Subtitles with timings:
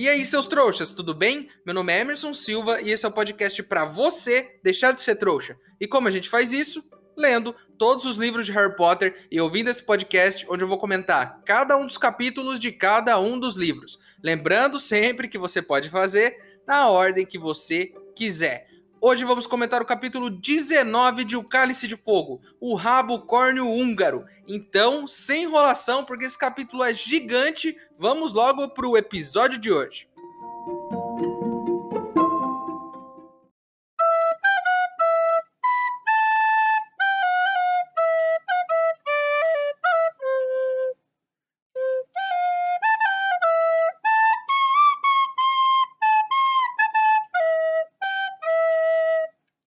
[0.00, 1.50] E aí, seus trouxas, tudo bem?
[1.62, 5.16] Meu nome é Emerson Silva e esse é o podcast para você deixar de ser
[5.16, 5.58] trouxa.
[5.78, 6.82] E como a gente faz isso?
[7.14, 11.42] Lendo todos os livros de Harry Potter e ouvindo esse podcast onde eu vou comentar
[11.44, 13.98] cada um dos capítulos de cada um dos livros.
[14.24, 16.34] Lembrando sempre que você pode fazer
[16.66, 18.69] na ordem que você quiser.
[19.02, 24.26] Hoje vamos comentar o capítulo 19 de O Cálice de Fogo, o rabo córneo húngaro.
[24.46, 30.06] Então, sem enrolação, porque esse capítulo é gigante, vamos logo para o episódio de hoje.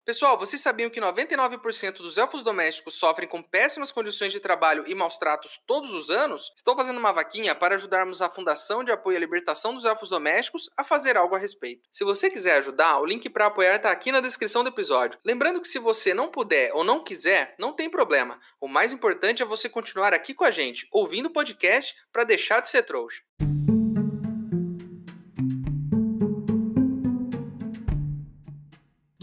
[0.08, 4.94] Pessoal, vocês sabiam que 99% dos elfos domésticos sofrem com péssimas condições de trabalho e
[4.94, 6.50] maus tratos todos os anos?
[6.56, 10.70] Estou fazendo uma vaquinha para ajudarmos a Fundação de Apoio à Libertação dos Elfos Domésticos
[10.74, 11.86] a fazer algo a respeito.
[11.92, 15.20] Se você quiser ajudar, o link para apoiar está aqui na descrição do episódio.
[15.22, 18.40] Lembrando que se você não puder ou não quiser, não tem problema.
[18.58, 22.60] O mais importante é você continuar aqui com a gente, ouvindo o podcast para deixar
[22.60, 23.20] de ser trouxa.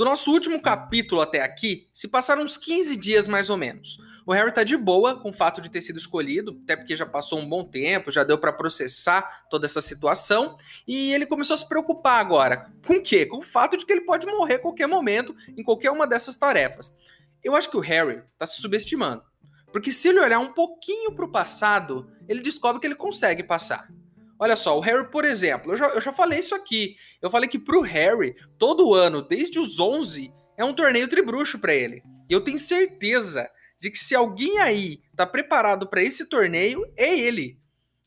[0.05, 3.97] Nosso último capítulo até aqui, se passaram uns 15 dias mais ou menos.
[4.23, 7.07] O Harry tá de boa com o fato de ter sido escolhido, até porque já
[7.07, 11.57] passou um bom tempo, já deu para processar toda essa situação, e ele começou a
[11.57, 12.71] se preocupar agora.
[12.85, 13.25] Com o quê?
[13.25, 16.35] Com o fato de que ele pode morrer a qualquer momento em qualquer uma dessas
[16.35, 16.93] tarefas.
[17.43, 19.23] Eu acho que o Harry tá se subestimando.
[19.71, 23.89] Porque se ele olhar um pouquinho para o passado, ele descobre que ele consegue passar.
[24.39, 26.95] Olha só, o Harry, por exemplo, eu já, eu já falei isso aqui.
[27.21, 31.73] Eu falei que pro Harry, todo ano, desde os 11, é um torneio tribruxo para
[31.73, 32.03] ele.
[32.29, 37.17] E eu tenho certeza de que se alguém aí tá preparado para esse torneio, é
[37.17, 37.57] ele.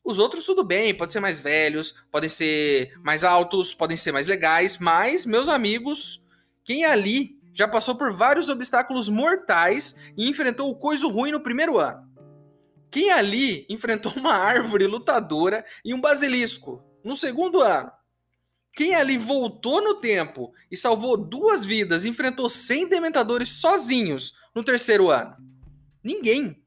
[0.05, 4.27] Os outros, tudo bem, podem ser mais velhos, podem ser mais altos, podem ser mais
[4.27, 6.23] legais, mas, meus amigos,
[6.65, 11.79] quem ali já passou por vários obstáculos mortais e enfrentou o coisa ruim no primeiro
[11.79, 12.08] ano?
[12.91, 17.91] Quem ali enfrentou uma árvore lutadora e um basilisco no segundo ano?
[18.73, 24.63] Quem ali voltou no tempo e salvou duas vidas e enfrentou 100 dementadores sozinhos no
[24.63, 25.37] terceiro ano?
[26.03, 26.63] Ninguém.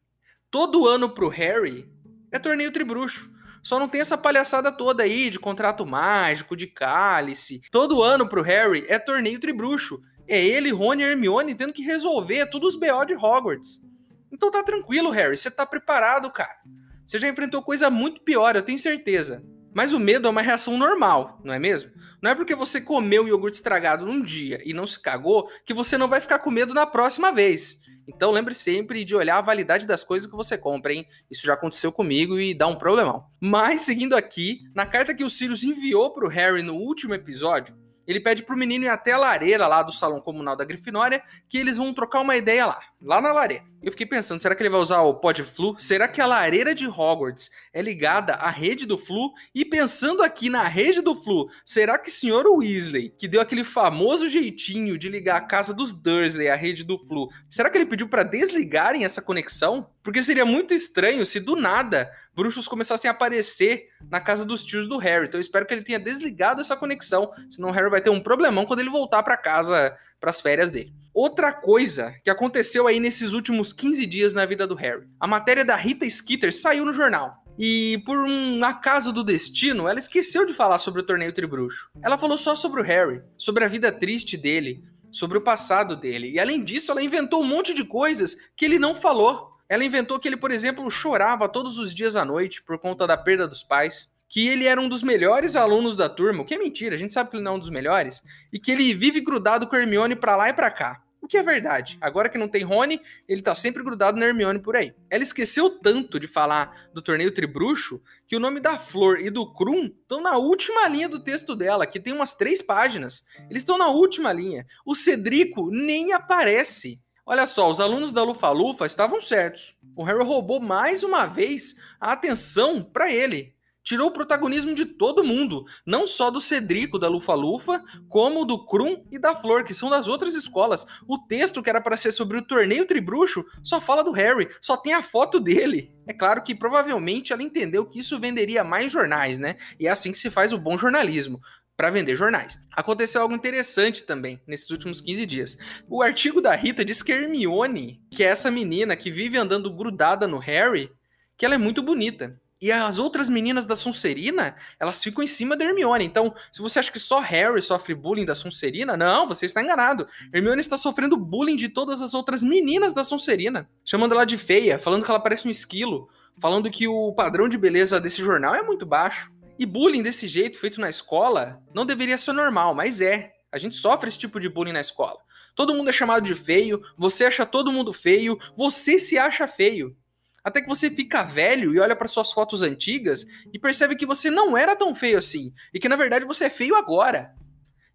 [0.49, 1.89] Todo ano pro Harry
[2.31, 3.31] é torneio tribruxo.
[3.63, 7.61] Só não tem essa palhaçada toda aí de contrato mágico, de cálice.
[7.71, 10.01] Todo ano pro Harry é torneio tribruxo.
[10.27, 13.81] É ele, Rony e Hermione tendo que resolver todos os BO de Hogwarts.
[14.31, 16.59] Então tá tranquilo, Harry, você tá preparado, cara.
[17.05, 19.43] Você já enfrentou coisa muito pior, eu tenho certeza.
[19.73, 21.91] Mas o medo é uma reação normal, não é mesmo?
[22.21, 25.97] Não é porque você comeu iogurte estragado num dia e não se cagou que você
[25.97, 27.79] não vai ficar com medo na próxima vez.
[28.07, 31.05] Então lembre sempre de olhar a validade das coisas que você compra, hein?
[31.29, 33.25] Isso já aconteceu comigo e dá um problemão.
[33.39, 37.75] Mas seguindo aqui, na carta que o Sirius enviou pro Harry no último episódio,
[38.05, 41.57] ele pede pro menino ir até a lareira lá do salão comunal da Grifinória, que
[41.57, 43.63] eles vão trocar uma ideia lá, lá na lareira.
[43.81, 45.75] Eu fiquei pensando, será que ele vai usar o pod flu?
[45.79, 49.31] Será que a lareira de Hogwarts é ligada à rede do flu?
[49.55, 53.63] E pensando aqui na rede do flu, será que o senhor Weasley, que deu aquele
[53.63, 57.87] famoso jeitinho de ligar a casa dos Dursley à rede do flu, será que ele
[57.87, 59.89] pediu para desligarem essa conexão?
[60.03, 64.87] Porque seria muito estranho se do nada bruxos começassem a aparecer na casa dos tios
[64.87, 65.27] do Harry.
[65.27, 68.21] Então eu espero que ele tenha desligado essa conexão, senão o Harry vai ter um
[68.21, 70.93] problemão quando ele voltar para casa, para as férias dele.
[71.13, 75.07] Outra coisa que aconteceu aí nesses últimos 15 dias na vida do Harry.
[75.19, 77.41] A matéria da Rita Skeeter saiu no jornal.
[77.59, 81.89] E por um acaso do destino, ela esqueceu de falar sobre o torneio Tribruxo.
[82.01, 86.31] Ela falou só sobre o Harry, sobre a vida triste dele, sobre o passado dele.
[86.31, 89.57] E além disso, ela inventou um monte de coisas que ele não falou.
[89.67, 93.17] Ela inventou que ele, por exemplo, chorava todos os dias à noite por conta da
[93.17, 96.57] perda dos pais, que ele era um dos melhores alunos da turma, o que é
[96.57, 99.19] mentira, a gente sabe que ele não é um dos melhores, e que ele vive
[99.19, 101.03] grudado com Hermione pra lá e pra cá.
[101.21, 101.97] O que é verdade.
[101.99, 104.95] Agora que não tem Rony, ele tá sempre grudado na Hermione por aí.
[105.09, 109.53] Ela esqueceu tanto de falar do torneio Tribruxo que o nome da Flor e do
[109.53, 113.25] Krum estão na última linha do texto dela, que tem umas três páginas.
[113.49, 114.65] Eles estão na última linha.
[114.85, 116.99] O Cedrico nem aparece.
[117.25, 119.75] Olha só, os alunos da Lufa-Lufa estavam certos.
[119.95, 123.53] O Harry roubou mais uma vez a atenção para ele.
[123.83, 129.03] Tirou o protagonismo de todo mundo, não só do Cedrico da Lufa-Lufa, como do Krum
[129.11, 130.85] e da Flor, que são das outras escolas.
[131.07, 134.77] O texto que era para ser sobre o torneio tribruxo só fala do Harry, só
[134.77, 135.91] tem a foto dele.
[136.07, 139.55] É claro que provavelmente ela entendeu que isso venderia mais jornais, né?
[139.79, 141.39] E é assim que se faz o bom jornalismo
[141.81, 142.59] para vender jornais.
[142.71, 145.57] Aconteceu algo interessante também nesses últimos 15 dias.
[145.89, 150.27] O artigo da Rita diz que Hermione, que é essa menina que vive andando grudada
[150.27, 150.91] no Harry,
[151.35, 152.39] que ela é muito bonita.
[152.61, 156.05] E as outras meninas da Sonserina, elas ficam em cima da Hermione.
[156.05, 160.07] Então, se você acha que só Harry sofre bullying da Sonserina, não, você está enganado.
[160.31, 164.77] Hermione está sofrendo bullying de todas as outras meninas da Sonserina, chamando ela de feia,
[164.77, 166.07] falando que ela parece um esquilo,
[166.39, 169.31] falando que o padrão de beleza desse jornal é muito baixo.
[169.57, 173.31] E bullying desse jeito, feito na escola, não deveria ser normal, mas é.
[173.51, 175.17] A gente sofre esse tipo de bullying na escola.
[175.55, 179.95] Todo mundo é chamado de feio, você acha todo mundo feio, você se acha feio.
[180.43, 184.29] Até que você fica velho e olha para suas fotos antigas e percebe que você
[184.29, 185.53] não era tão feio assim.
[185.73, 187.35] E que na verdade você é feio agora.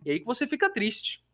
[0.05, 1.25] E aí que você fica triste.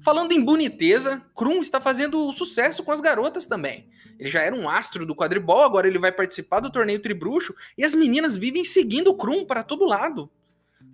[0.00, 3.90] Falando em boniteza, Krum está fazendo sucesso com as garotas também.
[4.18, 7.84] Ele já era um astro do quadribol, agora ele vai participar do torneio Tribruxo e
[7.84, 10.30] as meninas vivem seguindo o Krum para todo lado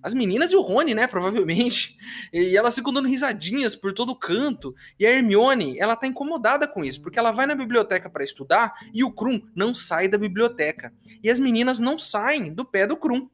[0.02, 1.96] as meninas e o Rony, né, provavelmente.
[2.32, 4.74] E elas ficam dando risadinhas por todo canto.
[4.98, 8.72] E a Hermione, ela tá incomodada com isso, porque ela vai na biblioteca para estudar
[8.92, 10.92] e o Krum não sai da biblioteca.
[11.22, 13.28] E as meninas não saem do pé do Krum.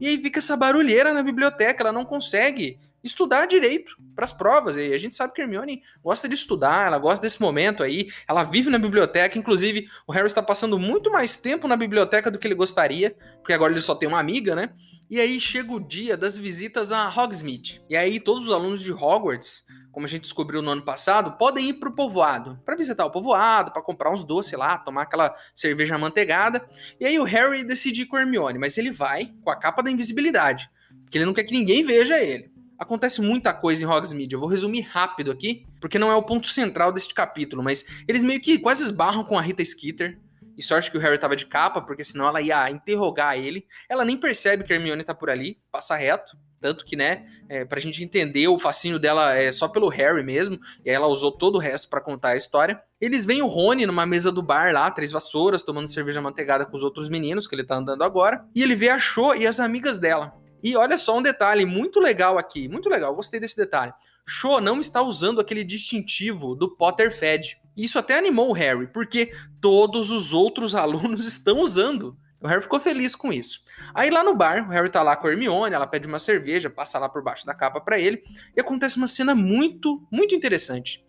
[0.00, 4.76] E aí fica essa barulheira na biblioteca, ela não consegue estudar direito para as provas.
[4.76, 8.08] E a gente sabe que a Hermione gosta de estudar, ela gosta desse momento aí,
[8.28, 9.38] ela vive na biblioteca.
[9.38, 13.52] Inclusive, o Harry está passando muito mais tempo na biblioteca do que ele gostaria, porque
[13.52, 14.70] agora ele só tem uma amiga, né?
[15.10, 17.82] E aí chega o dia das visitas a Hogsmeade.
[17.88, 21.70] E aí todos os alunos de Hogwarts, como a gente descobriu no ano passado, podem
[21.70, 25.94] ir pro povoado, para visitar o povoado, para comprar uns doces lá, tomar aquela cerveja
[25.94, 26.68] amanteigada.
[27.00, 29.90] E aí o Harry decide ir com Hermione, mas ele vai com a capa da
[29.90, 30.70] invisibilidade,
[31.04, 32.52] porque ele não quer que ninguém veja ele.
[32.78, 36.48] Acontece muita coisa em Hogsmeade, eu vou resumir rápido aqui, porque não é o ponto
[36.48, 40.18] central deste capítulo, mas eles meio que quase esbarram com a Rita Skeeter,
[40.58, 43.64] e sorte que o Harry tava de capa, porque senão ela ia interrogar ele.
[43.88, 46.36] Ela nem percebe que a Hermione tá por ali, passa reto.
[46.60, 50.58] Tanto que, né, é, pra gente entender o fascínio dela é só pelo Harry mesmo,
[50.84, 52.82] e aí ela usou todo o resto para contar a história.
[53.00, 56.76] Eles veem o Rony numa mesa do bar lá, três vassouras, tomando cerveja manteigada com
[56.76, 59.60] os outros meninos que ele tá andando agora, e ele vê a Cho e as
[59.60, 60.34] amigas dela.
[60.60, 63.92] E olha só um detalhe muito legal aqui, muito legal, gostei desse detalhe.
[64.26, 67.56] Cho não está usando aquele distintivo do Potterfed.
[67.78, 69.30] Isso até animou o Harry, porque
[69.60, 72.18] todos os outros alunos estão usando.
[72.40, 73.62] O Harry ficou feliz com isso.
[73.94, 76.68] Aí lá no bar, o Harry tá lá com a Hermione, ela pede uma cerveja,
[76.68, 78.22] passa lá por baixo da capa para ele,
[78.56, 81.04] e acontece uma cena muito, muito interessante.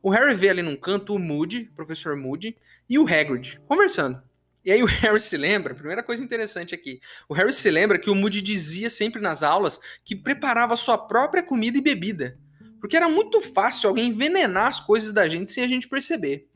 [0.00, 2.56] O Harry vê ali num canto o Moody, o professor Moody,
[2.88, 4.22] e o Hagrid conversando.
[4.64, 8.10] E aí o Harry se lembra, primeira coisa interessante aqui, o Harry se lembra que
[8.10, 12.38] o Moody dizia sempre nas aulas que preparava sua própria comida e bebida.
[12.84, 16.46] Porque era muito fácil alguém envenenar as coisas da gente sem a gente perceber.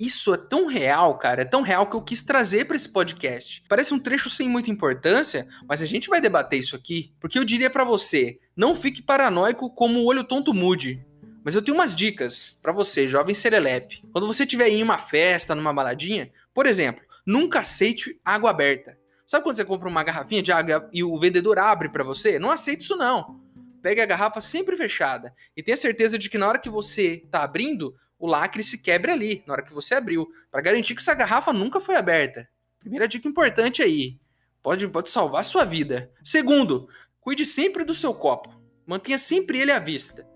[0.00, 3.62] Isso é tão real, cara, é tão real que eu quis trazer para esse podcast.
[3.68, 7.44] Parece um trecho sem muita importância, mas a gente vai debater isso aqui, porque eu
[7.44, 11.04] diria para você, não fique paranoico como o olho tonto mude.
[11.44, 14.02] Mas eu tenho umas dicas para você, jovem serelepe.
[14.14, 18.98] Quando você estiver em uma festa, numa baladinha, por exemplo, nunca aceite água aberta.
[19.26, 22.38] Sabe quando você compra uma garrafinha de água e o vendedor abre para você?
[22.38, 23.44] Não aceite isso não
[23.86, 27.44] pegue a garrafa sempre fechada e tenha certeza de que na hora que você está
[27.44, 31.14] abrindo, o lacre se quebre ali, na hora que você abriu, para garantir que essa
[31.14, 32.48] garrafa nunca foi aberta.
[32.80, 34.18] Primeira dica importante aí.
[34.60, 36.10] Pode, pode salvar a sua vida.
[36.24, 36.88] Segundo,
[37.20, 38.60] cuide sempre do seu copo.
[38.84, 40.26] Mantenha sempre ele à vista.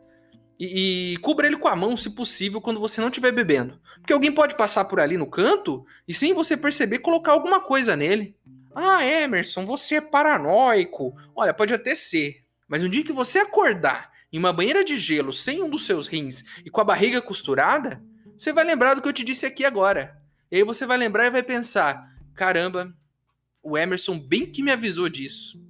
[0.56, 3.80] E, e, cubra ele com a mão, se possível, quando você não estiver bebendo.
[3.96, 7.96] Porque alguém pode passar por ali no canto e, sem você perceber, colocar alguma coisa
[7.96, 8.36] nele.
[8.72, 11.16] Ah, Emerson, você é paranoico.
[11.34, 12.48] Olha, pode até ser.
[12.70, 16.06] Mas um dia que você acordar em uma banheira de gelo sem um dos seus
[16.06, 18.00] rins e com a barriga costurada,
[18.38, 20.16] você vai lembrar do que eu te disse aqui agora.
[20.48, 22.96] E aí você vai lembrar e vai pensar: caramba,
[23.60, 25.60] o Emerson bem que me avisou disso.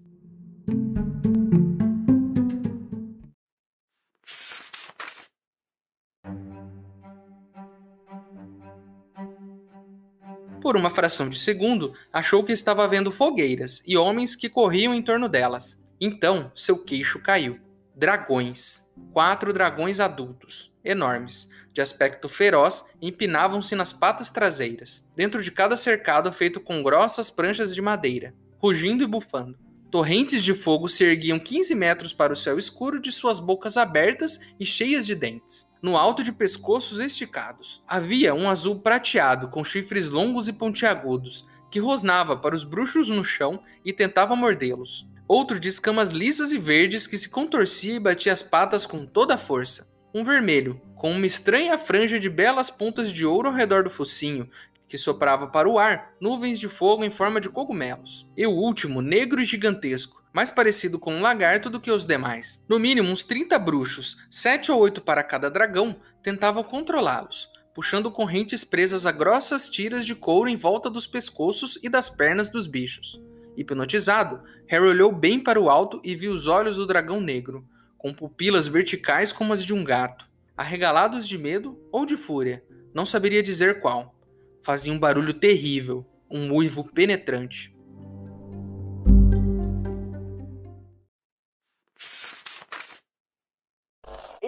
[10.61, 15.03] Por uma fração de segundo, achou que estava vendo fogueiras e homens que corriam em
[15.03, 15.81] torno delas.
[16.01, 17.61] Então seu queixo caiu.
[17.95, 18.89] Dragões.
[19.13, 26.33] Quatro dragões adultos, enormes, de aspecto feroz, empinavam-se nas patas traseiras, dentro de cada cercado
[26.33, 29.59] feito com grossas pranchas de madeira, rugindo e bufando.
[29.91, 34.39] Torrentes de fogo se erguiam 15 metros para o céu escuro de suas bocas abertas
[34.59, 37.83] e cheias de dentes, no alto de pescoços esticados.
[37.89, 43.25] Havia um azul prateado com chifres longos e pontiagudos, que rosnava para os bruxos no
[43.25, 48.33] chão e tentava mordê-los outro de escamas lisas e verdes que se contorcia e batia
[48.33, 49.89] as patas com toda a força.
[50.13, 54.51] Um vermelho, com uma estranha franja de belas pontas de ouro ao redor do focinho,
[54.89, 58.29] que soprava para o ar nuvens de fogo em forma de cogumelos.
[58.37, 62.61] E o último, negro e gigantesco, mais parecido com um lagarto do que os demais.
[62.69, 65.95] No mínimo uns 30 bruxos, 7 ou 8 para cada dragão,
[66.25, 71.89] tentavam controlá-los, puxando correntes presas a grossas tiras de couro em volta dos pescoços e
[71.89, 73.30] das pernas dos bichos.
[73.61, 77.63] Hipnotizado, Harry olhou bem para o alto e viu os olhos do dragão negro,
[77.99, 80.27] com pupilas verticais como as de um gato,
[80.57, 82.65] arregalados de medo ou de fúria,
[82.95, 84.15] não saberia dizer qual.
[84.63, 87.77] Fazia um barulho terrível, um uivo penetrante.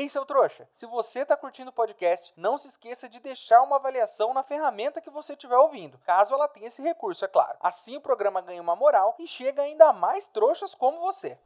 [0.02, 3.76] Ei, seu trouxa, se você tá curtindo o podcast, não se esqueça de deixar uma
[3.76, 7.56] avaliação na ferramenta que você estiver ouvindo, caso ela tenha esse recurso, é claro.
[7.60, 11.38] Assim o programa ganha uma moral e chega ainda mais trouxas como você.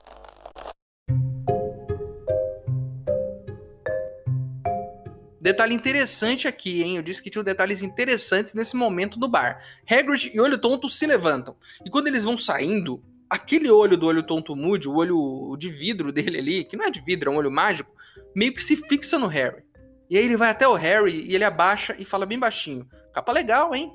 [5.39, 6.97] Detalhe interessante aqui, hein?
[6.97, 9.63] Eu disse que tinha detalhes interessantes nesse momento do bar.
[9.87, 11.55] Hagrid e Olho Tonto se levantam.
[11.85, 16.11] E quando eles vão saindo, aquele olho do Olho Tonto Moody, o olho de vidro
[16.13, 17.91] dele ali, que não é de vidro, é um olho mágico,
[18.35, 19.65] meio que se fixa no Harry.
[20.09, 23.33] E aí ele vai até o Harry e ele abaixa e fala bem baixinho: Capa
[23.33, 23.93] legal, hein?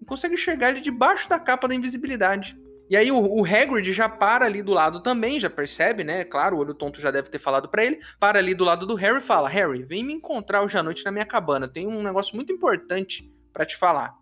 [0.00, 2.58] Não consegue enxergar ele debaixo da capa da invisibilidade.
[2.90, 6.24] E aí o, o Hagrid já para ali do lado também, já percebe, né?
[6.24, 8.00] Claro, o olho tonto já deve ter falado para ele.
[8.18, 11.04] Para ali do lado do Harry e fala: Harry, vem me encontrar hoje à noite
[11.04, 11.68] na minha cabana.
[11.68, 14.14] Tem um negócio muito importante para te falar.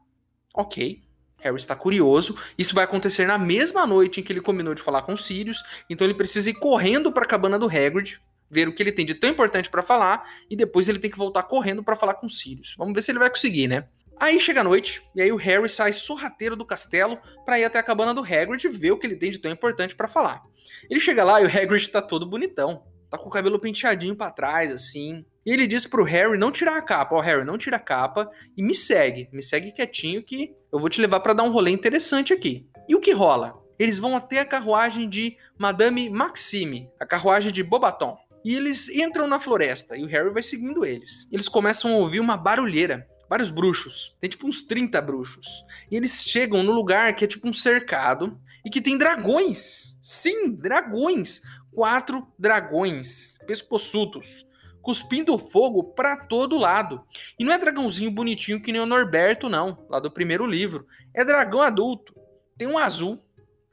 [0.54, 1.02] Ok.
[1.40, 2.36] Harry está curioso.
[2.56, 5.62] Isso vai acontecer na mesma noite em que ele combinou de falar com Sirius.
[5.88, 8.20] Então ele precisa ir correndo para a cabana do Hagrid,
[8.50, 11.18] ver o que ele tem de tão importante para falar e depois ele tem que
[11.18, 12.74] voltar correndo para falar com Sirius.
[12.76, 13.88] Vamos ver se ele vai conseguir, né?
[14.20, 17.78] Aí chega a noite, e aí o Harry sai sorrateiro do castelo para ir até
[17.78, 20.42] a cabana do Hagrid ver o que ele tem de tão importante para falar.
[20.90, 24.30] Ele chega lá e o Hagrid tá todo bonitão, tá com o cabelo penteadinho para
[24.30, 25.24] trás, assim.
[25.44, 27.14] E ele diz pro Harry não tirar a capa.
[27.14, 29.28] Ó, oh, Harry, não tira a capa e me segue.
[29.32, 32.66] Me segue quietinho que eu vou te levar para dar um rolê interessante aqui.
[32.88, 33.58] E o que rola?
[33.78, 38.16] Eles vão até a carruagem de Madame Maxime, a carruagem de Bobaton.
[38.44, 41.26] E eles entram na floresta e o Harry vai seguindo eles.
[41.32, 44.16] Eles começam a ouvir uma barulheira vários bruxos.
[44.20, 45.64] Tem tipo uns 30 bruxos.
[45.88, 49.96] E eles chegam no lugar que é tipo um cercado e que tem dragões.
[50.02, 51.40] Sim, dragões.
[51.70, 54.44] Quatro dragões pescoçudos.
[54.82, 57.04] Cuspindo fogo para todo lado.
[57.38, 60.86] E não é dragãozinho bonitinho que nem o Norberto, não, lá do primeiro livro.
[61.14, 62.14] É dragão adulto.
[62.56, 63.18] Tem um azul,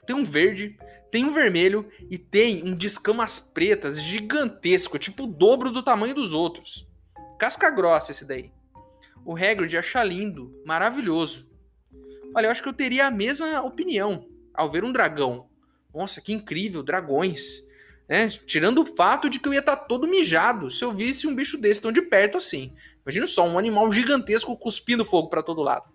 [0.05, 0.77] tem um verde,
[1.11, 6.15] tem um vermelho e tem um de escamas pretas gigantesco, tipo o dobro do tamanho
[6.15, 6.87] dos outros.
[7.37, 8.51] Casca grossa esse daí
[9.27, 11.45] o Hagrid acha lindo, maravilhoso.
[12.33, 15.49] Olha, eu acho que eu teria a mesma opinião ao ver um dragão.
[15.93, 17.61] Nossa, que incrível, dragões.
[18.07, 18.29] Né?
[18.29, 21.35] Tirando o fato de que eu ia estar tá todo mijado se eu visse um
[21.35, 22.73] bicho desse tão de perto assim.
[23.03, 25.85] Imagina só, um animal gigantesco cuspindo fogo para todo lado.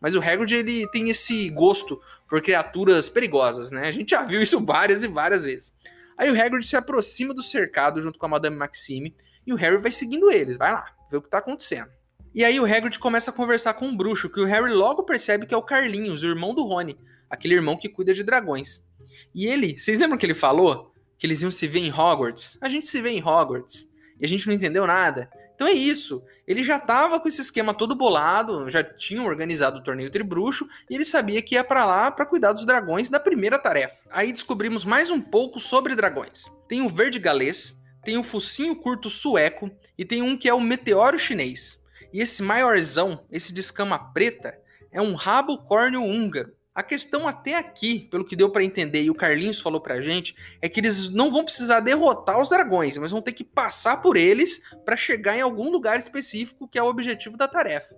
[0.00, 3.86] Mas o Hagrid, ele tem esse gosto por criaturas perigosas, né?
[3.86, 5.72] A gente já viu isso várias e várias vezes.
[6.18, 9.14] Aí o Hagrid se aproxima do cercado junto com a Madame Maxime
[9.46, 10.56] e o Harry vai seguindo eles.
[10.56, 11.90] Vai lá, ver o que tá acontecendo.
[12.34, 15.46] E aí o Hagrid começa a conversar com um bruxo, que o Harry logo percebe
[15.46, 16.98] que é o Carlinhos, o irmão do Rony,
[17.28, 18.88] aquele irmão que cuida de dragões.
[19.34, 20.91] E ele, vocês lembram que ele falou
[21.22, 22.58] que eles iam se ver em Hogwarts?
[22.60, 23.88] A gente se vê em Hogwarts.
[24.20, 25.30] E a gente não entendeu nada.
[25.54, 26.20] Então é isso.
[26.48, 30.96] Ele já tava com esse esquema todo bolado, já tinham organizado o torneio tribruxo e
[30.96, 34.02] ele sabia que ia para lá para cuidar dos dragões da primeira tarefa.
[34.10, 36.50] Aí descobrimos mais um pouco sobre dragões.
[36.66, 40.60] Tem o verde galês, tem o focinho curto sueco e tem um que é o
[40.60, 41.84] meteoro chinês.
[42.12, 44.58] E esse maiorzão, esse de escama preta,
[44.90, 46.52] é um rabo córneo húngaro.
[46.74, 50.34] A questão até aqui, pelo que deu para entender e o Carlinhos falou pra gente,
[50.60, 54.16] é que eles não vão precisar derrotar os dragões, mas vão ter que passar por
[54.16, 57.94] eles para chegar em algum lugar específico que é o objetivo da tarefa.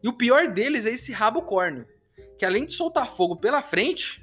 [0.00, 1.84] E o pior deles é esse rabo córneo,
[2.38, 4.21] que além de soltar fogo pela frente,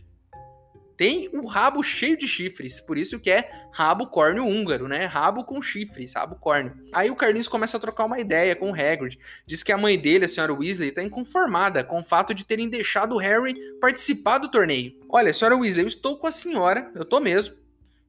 [1.00, 5.06] tem um rabo cheio de chifres, por isso que é rabo córneo húngaro, né?
[5.06, 6.74] Rabo com chifres, rabo córneo.
[6.92, 9.18] Aí o Carlinhos começa a trocar uma ideia com o Hagrid.
[9.46, 12.68] Diz que a mãe dele, a senhora Weasley, está inconformada com o fato de terem
[12.68, 14.92] deixado o Harry participar do torneio.
[15.08, 17.56] Olha, senhora Weasley, eu estou com a senhora, eu tô mesmo.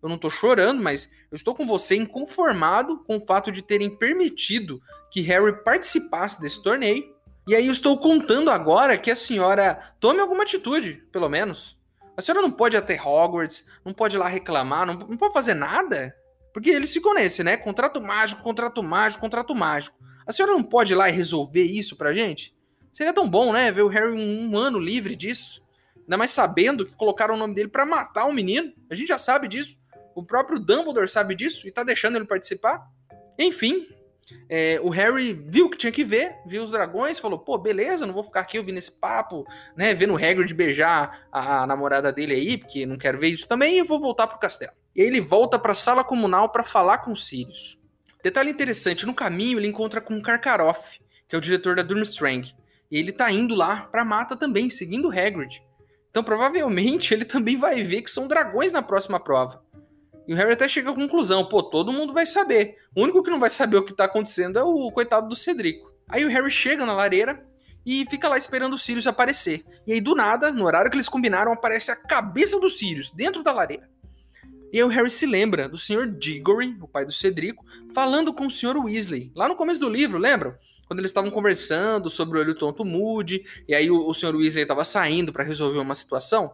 [0.03, 3.89] Eu não tô chorando, mas eu estou com você inconformado com o fato de terem
[3.89, 4.83] permitido
[5.13, 7.05] que Harry participasse desse torneio.
[7.47, 11.79] E aí eu estou contando agora que a senhora tome alguma atitude, pelo menos.
[12.17, 15.55] A senhora não pode até Hogwarts, não pode ir lá reclamar, não, não pode fazer
[15.55, 16.15] nada?
[16.53, 17.57] Porque eles se conhecem, né?
[17.57, 19.97] Contrato mágico, contrato mágico, contrato mágico.
[20.27, 22.55] A senhora não pode ir lá e resolver isso pra gente?
[22.93, 23.71] Seria tão bom, né?
[23.71, 25.63] Ver o Harry um, um ano livre disso.
[25.97, 28.73] Ainda mais sabendo que colocaram o nome dele para matar o menino.
[28.91, 29.79] A gente já sabe disso.
[30.15, 32.85] O próprio Dumbledore sabe disso e tá deixando ele participar.
[33.39, 33.87] Enfim,
[34.49, 38.15] é, o Harry viu que tinha que ver, viu os dragões, falou: pô, beleza, não
[38.15, 39.45] vou ficar aqui ouvindo esse papo,
[39.77, 39.95] né?
[39.95, 43.79] Vendo o Hagrid beijar a, a namorada dele aí, porque não quero ver isso também,
[43.79, 44.73] e vou voltar pro castelo.
[44.95, 47.79] E aí ele volta para a sala comunal para falar com os Sirius.
[48.23, 52.55] Detalhe interessante: no caminho ele encontra com um Karkaroff, que é o diretor da Durmstrang.
[52.91, 55.63] E ele tá indo lá pra mata também, seguindo o Hagrid.
[56.11, 59.63] Então provavelmente ele também vai ver que são dragões na próxima prova.
[60.27, 62.77] E o Harry até chega à conclusão, pô, todo mundo vai saber.
[62.95, 65.93] O único que não vai saber o que tá acontecendo é o coitado do Cedrico.
[66.09, 67.45] Aí o Harry chega na lareira
[67.85, 69.65] e fica lá esperando o Sirius aparecer.
[69.87, 73.43] E aí do nada, no horário que eles combinaram, aparece a cabeça do Sirius dentro
[73.43, 73.89] da lareira.
[74.73, 76.07] E aí o Harry se lembra do Sr.
[76.07, 78.77] Diggory, o pai do Cedrico, falando com o Sr.
[78.77, 80.55] Weasley, lá no começo do livro, lembram?
[80.91, 84.35] quando eles estavam conversando sobre o olho tonto Moody, e aí o, o Sr.
[84.35, 86.53] Weasley estava saindo para resolver uma situação,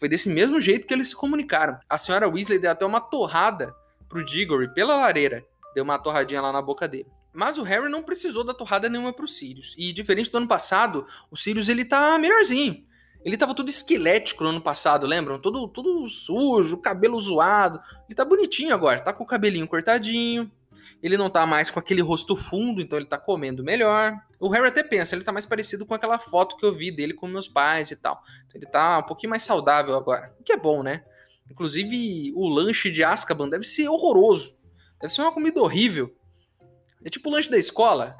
[0.00, 1.78] foi desse mesmo jeito que eles se comunicaram.
[1.88, 3.72] A senhora Weasley deu até uma torrada
[4.08, 7.06] pro Diggory pela lareira, deu uma torradinha lá na boca dele.
[7.32, 9.74] Mas o Harry não precisou da torrada nenhuma pro Sirius.
[9.78, 12.84] E diferente do ano passado, o Sirius ele tá melhorzinho.
[13.22, 15.38] Ele tava todo esquelético no ano passado, lembram?
[15.38, 17.78] Todo, todo sujo, cabelo zoado.
[18.08, 20.50] Ele tá bonitinho agora, tá com o cabelinho cortadinho,
[21.02, 24.14] ele não tá mais com aquele rosto fundo, então ele tá comendo melhor.
[24.38, 27.14] O Harry até pensa, ele tá mais parecido com aquela foto que eu vi dele
[27.14, 28.22] com meus pais e tal.
[28.46, 31.04] Então ele tá um pouquinho mais saudável agora, o que é bom, né?
[31.50, 34.56] Inclusive, o lanche de Azkaban deve ser horroroso.
[35.00, 36.14] Deve ser uma comida horrível.
[37.04, 38.16] É tipo o lanche da escola.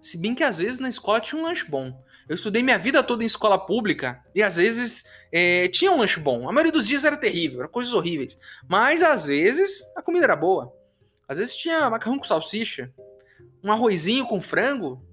[0.00, 1.92] Se bem que às vezes na escola tinha um lanche bom.
[2.28, 6.20] Eu estudei minha vida toda em escola pública e às vezes é, tinha um lanche
[6.20, 6.48] bom.
[6.48, 8.38] A maioria dos dias era terrível, eram coisas horríveis.
[8.68, 10.72] Mas às vezes a comida era boa.
[11.28, 12.90] Às vezes tinha macarrão com salsicha,
[13.62, 15.04] um arrozinho com frango,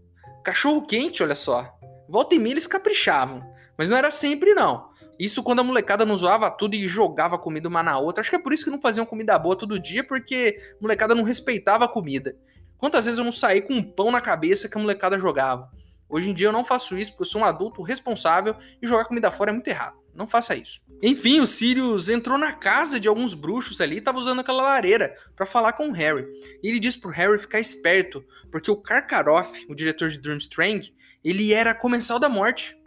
[0.44, 1.78] cachorro quente, olha só.
[2.08, 3.44] Volta e meia eles caprichavam.
[3.78, 4.90] Mas não era sempre, não.
[5.20, 8.22] Isso quando a molecada não zoava tudo e jogava comida uma na outra.
[8.22, 11.14] Acho que é por isso que não faziam comida boa todo dia, porque a molecada
[11.14, 12.38] não respeitava a comida.
[12.78, 15.70] Quantas vezes eu não saí com um pão na cabeça que a molecada jogava?
[16.08, 19.06] Hoje em dia eu não faço isso porque eu sou um adulto responsável e jogar
[19.06, 19.98] comida fora é muito errado.
[20.16, 20.82] Não faça isso.
[21.04, 25.14] Enfim, o Sirius entrou na casa de alguns bruxos ali e estava usando aquela lareira
[25.36, 26.26] para falar com o Harry.
[26.64, 30.94] E ele disse pro Harry ficar esperto, porque o Karkaroff, o diretor de Durmstrang,
[31.24, 32.78] ele era comensal da morte.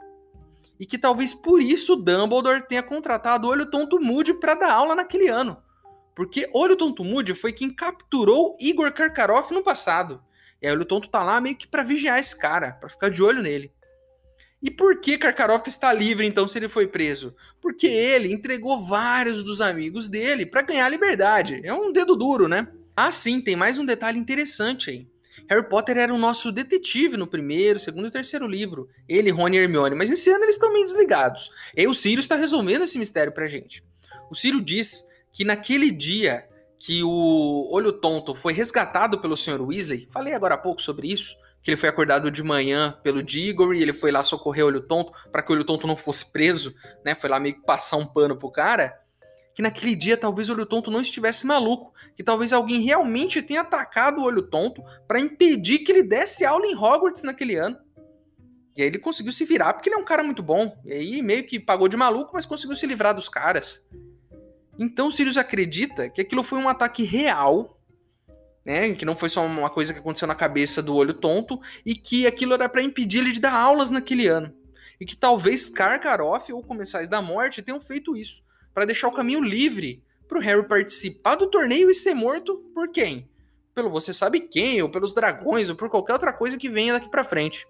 [0.80, 4.94] E que talvez por isso Dumbledore tenha contratado o Olho Tonto Moody para dar aula
[4.94, 5.60] naquele ano.
[6.14, 10.22] Porque Olho Tonto Moody foi quem capturou Igor Karkaroff no passado.
[10.62, 13.10] E aí o Olho Tonto tá lá meio que para vigiar esse cara, para ficar
[13.10, 13.72] de olho nele.
[14.62, 17.34] E por que Karkaroff está livre então se ele foi preso?
[17.60, 21.60] Porque ele entregou vários dos amigos dele para ganhar liberdade.
[21.62, 22.66] É um dedo duro, né?
[22.96, 25.06] Ah, sim, tem mais um detalhe interessante aí.
[25.48, 28.88] Harry Potter era o nosso detetive no primeiro, segundo e terceiro livro.
[29.08, 29.94] Ele, Rony e Hermione.
[29.94, 31.50] Mas esse ano eles estão meio desligados.
[31.76, 33.82] E o Sirius está resolvendo esse mistério pra gente.
[34.30, 36.46] O Sirius diz que naquele dia
[36.78, 39.62] que o Olho Tonto foi resgatado pelo Sr.
[39.62, 43.82] Weasley, falei agora há pouco sobre isso, que ele foi acordado de manhã pelo Diggory,
[43.82, 46.74] ele foi lá socorrer o Olho Tonto para que o Olho Tonto não fosse preso,
[47.04, 47.14] né?
[47.14, 48.98] Foi lá meio que passar um pano pro cara.
[49.54, 53.62] Que naquele dia talvez o Olho Tonto não estivesse maluco, que talvez alguém realmente tenha
[53.62, 57.76] atacado o Olho Tonto para impedir que ele desse aula em Hogwarts naquele ano.
[58.76, 60.80] E aí ele conseguiu se virar porque ele é um cara muito bom.
[60.84, 63.84] E aí meio que pagou de maluco, mas conseguiu se livrar dos caras.
[64.78, 67.77] Então Sirius acredita que aquilo foi um ataque real
[68.64, 68.94] né?
[68.94, 72.26] Que não foi só uma coisa que aconteceu na cabeça do olho tonto e que
[72.26, 74.54] aquilo era para impedir ele de dar aulas naquele ano.
[75.00, 78.42] E que talvez Karkaroff ou Comensais da Morte tenham feito isso
[78.74, 82.90] para deixar o caminho livre para o Harry participar do torneio e ser morto por
[82.90, 83.28] quem?
[83.74, 87.08] Pelo você sabe quem, ou pelos dragões, ou por qualquer outra coisa que venha daqui
[87.08, 87.66] para frente.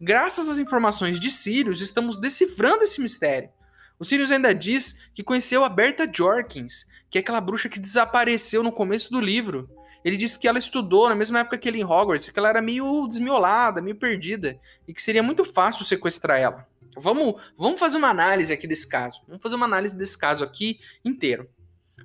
[0.00, 3.50] Graças às informações de Sirius, estamos decifrando esse mistério.
[3.98, 8.62] O Sirius ainda diz que conheceu a Berta Jorkins, que é aquela bruxa que desapareceu
[8.62, 9.68] no começo do livro
[10.04, 12.60] ele disse que ela estudou na mesma época que ele em Hogwarts, que ela era
[12.60, 16.68] meio desmiolada, meio perdida, e que seria muito fácil sequestrar ela.
[16.96, 19.22] Vamos, vamos fazer uma análise aqui desse caso.
[19.26, 21.48] Vamos fazer uma análise desse caso aqui inteiro.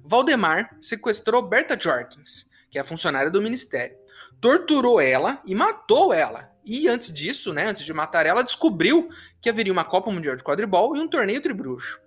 [0.03, 3.97] Valdemar sequestrou Berta Jorkins, que é funcionária do ministério.
[4.39, 6.49] Torturou ela e matou ela.
[6.65, 9.09] E antes disso, né, antes de matar ela, descobriu
[9.41, 11.99] que haveria uma Copa Mundial de Quadribol e um torneio tribruxo.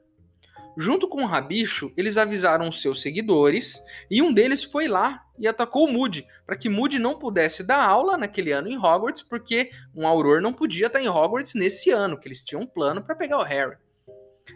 [0.77, 5.87] Junto com o Rabicho, eles avisaram seus seguidores e um deles foi lá e atacou
[5.87, 10.07] o Moody, para que Moody não pudesse dar aula naquele ano em Hogwarts, porque um
[10.07, 13.39] Auror não podia estar em Hogwarts nesse ano, que eles tinham um plano para pegar
[13.39, 13.77] o Harry.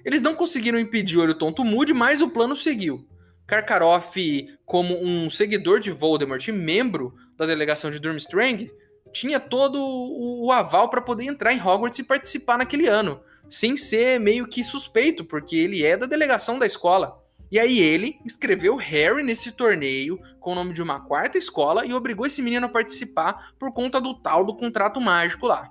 [0.04, 3.06] Eles não conseguiram impedir o olho tonto Moody, mas o plano seguiu.
[3.46, 8.68] Karkaroff, como um seguidor de Voldemort e membro da delegação de Durmstrang,
[9.12, 14.18] tinha todo o aval para poder entrar em Hogwarts e participar naquele ano sem ser
[14.18, 17.22] meio que suspeito, porque ele é da delegação da escola.
[17.50, 21.94] E aí ele escreveu Harry nesse torneio com o nome de uma quarta escola e
[21.94, 25.70] obrigou esse menino a participar por conta do tal do contrato mágico lá.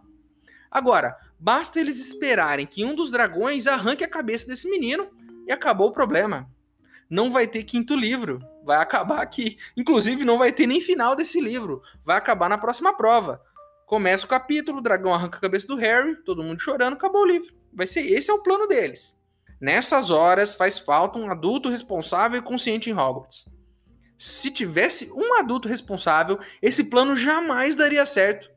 [0.72, 5.08] Agora, basta eles esperarem que um dos dragões arranque a cabeça desse menino
[5.46, 6.50] e acabou o problema.
[7.10, 9.58] Não vai ter quinto livro, vai acabar aqui.
[9.78, 13.42] Inclusive, não vai ter nem final desse livro, vai acabar na próxima prova.
[13.86, 17.28] Começa o capítulo, o dragão arranca a cabeça do Harry, todo mundo chorando, acabou o
[17.28, 17.54] livro.
[17.72, 19.16] Vai ser esse é o plano deles.
[19.62, 23.46] Nessas horas faz falta um adulto responsável e consciente em Hogwarts.
[24.18, 28.50] Se tivesse um adulto responsável, esse plano jamais daria certo.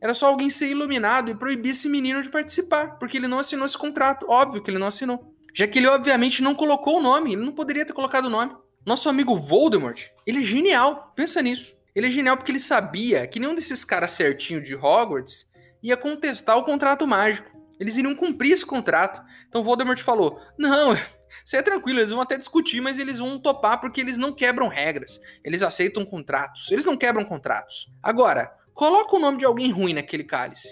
[0.00, 3.66] Era só alguém ser iluminado e proibir esse menino de participar, porque ele não assinou
[3.66, 4.26] esse contrato.
[4.28, 5.34] Óbvio que ele não assinou.
[5.52, 8.54] Já que ele obviamente não colocou o nome, ele não poderia ter colocado o nome.
[8.84, 11.74] Nosso amigo Voldemort, ele é genial, pensa nisso.
[11.96, 15.46] Ele é genial porque ele sabia que nenhum desses caras certinho de Hogwarts
[15.82, 17.50] ia contestar o contrato mágico.
[17.80, 19.22] Eles iriam cumprir esse contrato.
[19.48, 20.94] Então Voldemort falou: Não,
[21.42, 24.68] você é tranquilo, eles vão até discutir, mas eles vão topar porque eles não quebram
[24.68, 25.18] regras.
[25.42, 26.70] Eles aceitam contratos.
[26.70, 27.90] Eles não quebram contratos.
[28.02, 30.68] Agora, coloca o nome de alguém ruim naquele cálice.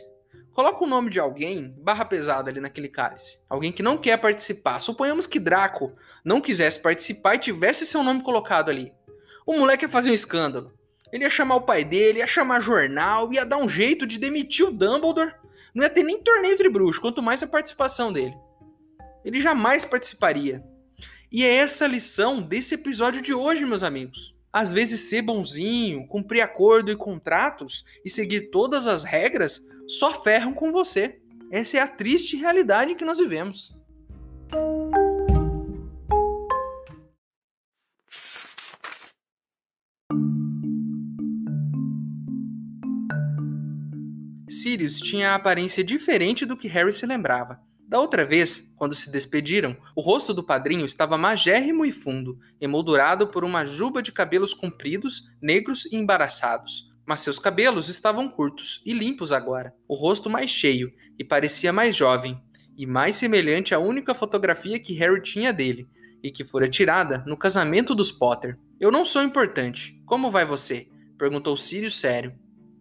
[0.53, 3.41] Coloca o nome de alguém barra pesada ali naquele cálice.
[3.49, 4.79] Alguém que não quer participar.
[4.79, 8.93] Suponhamos que Draco não quisesse participar e tivesse seu nome colocado ali.
[9.47, 10.71] O moleque ia fazer um escândalo.
[11.15, 14.67] Ele ia chamar o pai dele, ia chamar jornal, ia dar um jeito de demitir
[14.67, 15.33] o Dumbledore.
[15.73, 18.35] Não ia ter nem torneio entre bruxos, quanto mais a participação dele.
[19.25, 20.65] Ele jamais participaria.
[21.31, 24.35] E é essa a lição desse episódio de hoje, meus amigos.
[24.53, 30.53] Às vezes ser bonzinho, cumprir acordo e contratos e seguir todas as regras só ferram
[30.53, 31.21] com você.
[31.49, 33.73] Essa é a triste realidade que nós vivemos.
[44.65, 47.61] Sirius tinha a aparência diferente do que Harry se lembrava.
[47.87, 53.27] Da outra vez, quando se despediram, o rosto do padrinho estava magérrimo e fundo, emoldurado
[53.29, 56.91] por uma juba de cabelos compridos, negros e embaraçados.
[57.07, 61.95] Mas seus cabelos estavam curtos e limpos agora, o rosto mais cheio e parecia mais
[61.95, 62.43] jovem,
[62.75, 65.87] e mais semelhante à única fotografia que Harry tinha dele,
[66.23, 68.59] e que fora tirada no casamento dos Potter.
[68.81, 70.01] Eu não sou importante.
[70.07, 70.89] Como vai você?
[71.19, 72.35] perguntou Sirius sério.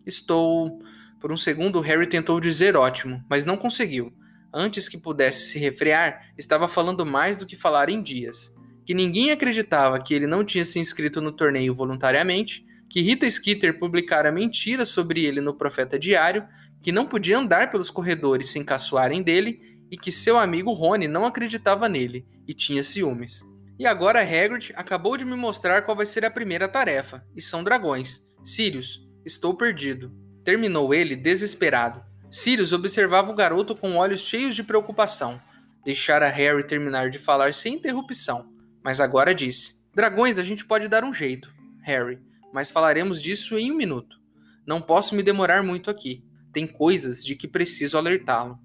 [0.06, 0.80] Estou.
[1.24, 4.12] Por um segundo, Harry tentou dizer ótimo, mas não conseguiu.
[4.54, 8.54] Antes que pudesse se refrear, estava falando mais do que falar em dias.
[8.86, 13.80] Que ninguém acreditava que ele não tinha se inscrito no torneio voluntariamente, que Rita Skeeter
[13.80, 16.46] publicara mentiras sobre ele no Profeta Diário,
[16.82, 21.26] que não podia andar pelos corredores sem caçoarem dele e que seu amigo Rony não
[21.26, 23.46] acreditava nele e tinha ciúmes.
[23.80, 27.64] E agora Hagrid acabou de me mostrar qual vai ser a primeira tarefa, e são
[27.64, 28.28] dragões.
[28.44, 30.23] Sirius, estou perdido.
[30.44, 32.04] Terminou ele desesperado.
[32.30, 35.42] Sirius observava o garoto com olhos cheios de preocupação.
[35.86, 38.50] Deixara Harry terminar de falar sem interrupção,
[38.84, 41.54] mas agora disse: Dragões a gente pode dar um jeito,
[41.84, 42.20] Harry,
[42.54, 44.18] mas falaremos disso em um minuto.
[44.66, 46.24] Não posso me demorar muito aqui.
[46.52, 48.58] Tem coisas de que preciso alertá-lo.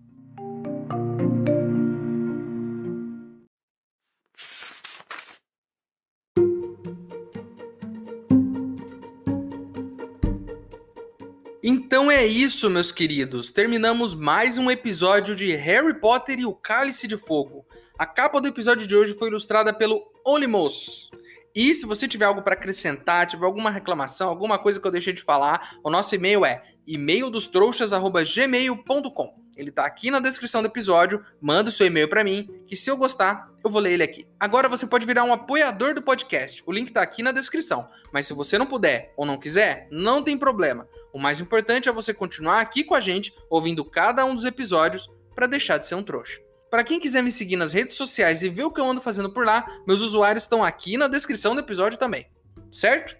[11.98, 13.50] Então é isso, meus queridos.
[13.50, 17.66] Terminamos mais um episódio de Harry Potter e o Cálice de Fogo.
[17.98, 21.10] A capa do episódio de hoje foi ilustrada pelo Olimos.
[21.54, 25.12] E se você tiver algo para acrescentar, tiver alguma reclamação, alguma coisa que eu deixei
[25.12, 29.48] de falar, o nosso e-mail é e-maildostrouxas@gmail.com.
[29.58, 31.24] Ele tá aqui na descrição do episódio.
[31.40, 34.24] Manda o seu e-mail para mim, que se eu gostar, eu vou ler ele aqui.
[34.38, 36.62] Agora você pode virar um apoiador do podcast.
[36.64, 37.88] O link tá aqui na descrição.
[38.12, 40.88] Mas se você não puder ou não quiser, não tem problema.
[41.12, 45.10] O mais importante é você continuar aqui com a gente, ouvindo cada um dos episódios
[45.34, 46.40] para deixar de ser um trouxa.
[46.70, 49.30] Para quem quiser me seguir nas redes sociais e ver o que eu ando fazendo
[49.30, 52.26] por lá, meus usuários estão aqui na descrição do episódio também.
[52.70, 53.16] Certo?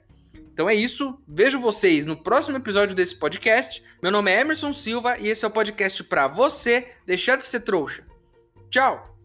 [0.53, 1.19] Então é isso.
[1.27, 3.83] Vejo vocês no próximo episódio desse podcast.
[4.03, 7.61] Meu nome é Emerson Silva e esse é o podcast para você deixar de ser
[7.61, 8.05] trouxa.
[8.71, 9.18] Tchau!